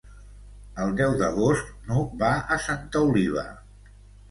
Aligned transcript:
El 0.85 0.95
deu 1.01 1.13
d'agost 1.19 1.69
n'Hug 1.91 2.17
va 2.25 2.31
a 2.57 2.59
Santa 2.71 3.05
Oliva. 3.13 3.47